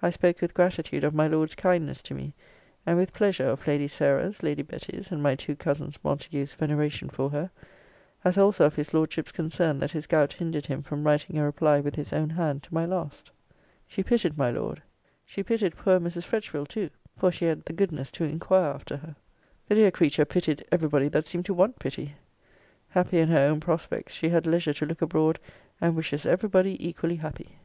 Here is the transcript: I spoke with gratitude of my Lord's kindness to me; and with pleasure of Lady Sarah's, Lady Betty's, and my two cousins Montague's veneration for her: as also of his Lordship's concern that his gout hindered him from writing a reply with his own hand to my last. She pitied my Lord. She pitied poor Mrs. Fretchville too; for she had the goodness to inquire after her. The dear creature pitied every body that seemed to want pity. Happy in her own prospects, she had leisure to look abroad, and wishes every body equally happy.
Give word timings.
I 0.00 0.08
spoke 0.08 0.40
with 0.40 0.54
gratitude 0.54 1.04
of 1.04 1.12
my 1.12 1.26
Lord's 1.28 1.54
kindness 1.54 2.00
to 2.04 2.14
me; 2.14 2.32
and 2.86 2.96
with 2.96 3.12
pleasure 3.12 3.44
of 3.44 3.66
Lady 3.66 3.86
Sarah's, 3.86 4.42
Lady 4.42 4.62
Betty's, 4.62 5.12
and 5.12 5.22
my 5.22 5.34
two 5.34 5.54
cousins 5.54 5.98
Montague's 6.02 6.54
veneration 6.54 7.10
for 7.10 7.28
her: 7.28 7.50
as 8.24 8.38
also 8.38 8.64
of 8.64 8.76
his 8.76 8.94
Lordship's 8.94 9.30
concern 9.30 9.78
that 9.80 9.90
his 9.90 10.06
gout 10.06 10.32
hindered 10.32 10.64
him 10.64 10.80
from 10.82 11.04
writing 11.06 11.36
a 11.36 11.44
reply 11.44 11.80
with 11.80 11.96
his 11.96 12.14
own 12.14 12.30
hand 12.30 12.62
to 12.62 12.72
my 12.72 12.86
last. 12.86 13.30
She 13.86 14.02
pitied 14.02 14.38
my 14.38 14.50
Lord. 14.50 14.80
She 15.26 15.42
pitied 15.42 15.76
poor 15.76 16.00
Mrs. 16.00 16.24
Fretchville 16.24 16.66
too; 16.66 16.88
for 17.18 17.30
she 17.30 17.44
had 17.44 17.66
the 17.66 17.74
goodness 17.74 18.10
to 18.12 18.24
inquire 18.24 18.70
after 18.72 18.96
her. 18.96 19.16
The 19.68 19.74
dear 19.74 19.90
creature 19.90 20.24
pitied 20.24 20.64
every 20.72 20.88
body 20.88 21.08
that 21.08 21.26
seemed 21.26 21.44
to 21.44 21.52
want 21.52 21.78
pity. 21.78 22.14
Happy 22.88 23.18
in 23.18 23.28
her 23.28 23.48
own 23.50 23.60
prospects, 23.60 24.14
she 24.14 24.30
had 24.30 24.46
leisure 24.46 24.72
to 24.72 24.86
look 24.86 25.02
abroad, 25.02 25.38
and 25.78 25.94
wishes 25.94 26.24
every 26.24 26.48
body 26.48 26.74
equally 26.82 27.16
happy. 27.16 27.58